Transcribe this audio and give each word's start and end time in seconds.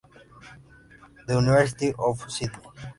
The 1.27 1.35
University 1.35 1.93
of 1.99 2.25
Sydney. 2.27 2.59